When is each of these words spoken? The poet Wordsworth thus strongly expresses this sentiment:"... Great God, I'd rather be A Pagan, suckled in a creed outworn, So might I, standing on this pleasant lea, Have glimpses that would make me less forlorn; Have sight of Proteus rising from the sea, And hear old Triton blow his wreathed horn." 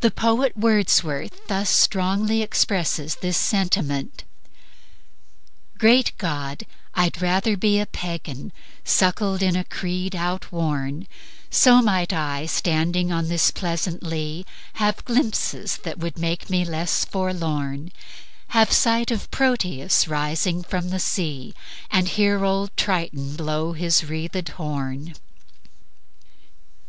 The 0.00 0.10
poet 0.10 0.56
Wordsworth 0.56 1.46
thus 1.46 1.70
strongly 1.70 2.42
expresses 2.42 3.14
this 3.14 3.36
sentiment:"... 3.36 4.24
Great 5.78 6.14
God, 6.18 6.64
I'd 6.94 7.22
rather 7.22 7.56
be 7.56 7.78
A 7.78 7.86
Pagan, 7.86 8.52
suckled 8.82 9.40
in 9.40 9.54
a 9.54 9.62
creed 9.62 10.16
outworn, 10.16 11.06
So 11.48 11.80
might 11.80 12.12
I, 12.12 12.46
standing 12.46 13.12
on 13.12 13.28
this 13.28 13.52
pleasant 13.52 14.02
lea, 14.02 14.44
Have 14.72 15.04
glimpses 15.04 15.76
that 15.84 15.98
would 15.98 16.18
make 16.18 16.50
me 16.50 16.64
less 16.64 17.04
forlorn; 17.04 17.92
Have 18.48 18.72
sight 18.72 19.12
of 19.12 19.30
Proteus 19.30 20.08
rising 20.08 20.64
from 20.64 20.88
the 20.88 20.98
sea, 20.98 21.54
And 21.88 22.08
hear 22.08 22.44
old 22.44 22.76
Triton 22.76 23.36
blow 23.36 23.74
his 23.74 24.02
wreathed 24.04 24.48
horn." 24.48 25.14